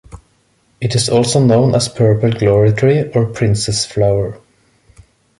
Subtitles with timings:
[0.81, 4.39] It is also known as purple glory tree or princess flower.